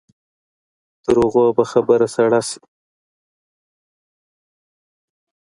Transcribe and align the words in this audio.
تر 1.03 1.15
هغو 1.23 1.43
به 1.57 1.63
خبره 1.71 2.07
سړه 2.15 2.41
شي. 2.47 2.59